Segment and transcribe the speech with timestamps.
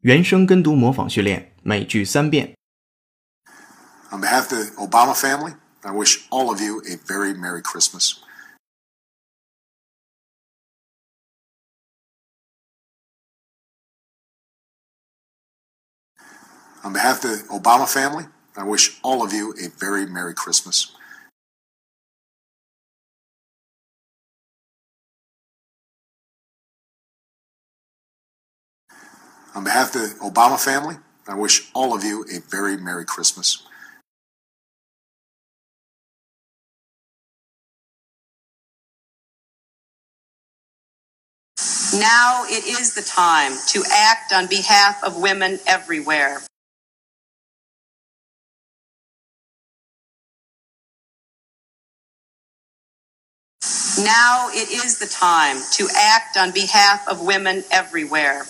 [0.00, 2.54] 原声跟读模仿训练，每句三遍。
[4.10, 8.18] On behalf of the Obama family, I wish all of you a very Merry Christmas.
[16.82, 20.94] On behalf of the Obama family, I wish all of you a very Merry Christmas.
[29.59, 30.95] On behalf of the Obama family,
[31.27, 33.61] I wish all of you a very Merry Christmas.
[41.93, 46.41] Now it is the time to act on behalf of women everywhere.
[53.97, 58.45] Now it is the time to act on behalf of women everywhere.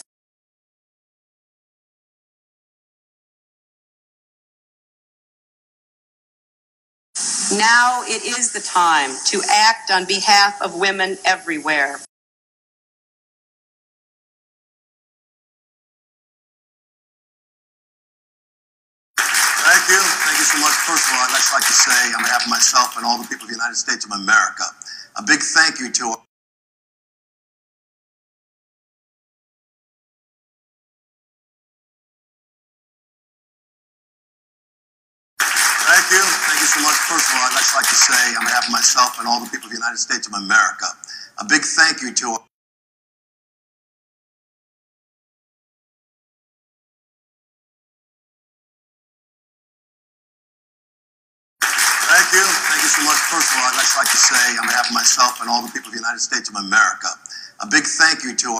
[7.57, 11.97] Now it is the time to act on behalf of women everywhere.
[19.63, 20.01] Thank you.
[20.01, 20.73] Thank you so much.
[20.87, 23.27] First of all, I'd just like to say, on behalf of myself and all the
[23.27, 24.65] people of the United States of America,
[25.17, 26.15] a big thank you to
[36.09, 36.25] Thank you.
[36.25, 36.97] Thank you so much.
[37.05, 39.51] First of all, I'd just like to say, on behalf of myself and all the
[39.51, 40.87] people of the United States of America,
[41.39, 42.37] a big thank you to
[52.09, 52.45] Thank you.
[52.45, 53.17] Thank you so much.
[53.33, 55.71] First of all, I'd just like to say, on behalf of myself and all the
[55.73, 57.09] people of the United States of America,
[57.61, 58.59] a big thank you to